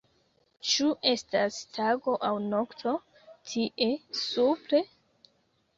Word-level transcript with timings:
Ĉu 0.69 0.87
estas 1.11 1.59
tago 1.77 2.15
aŭ 2.31 2.33
nokto, 2.47 2.95
tie, 3.53 3.93
supre? 4.25 4.85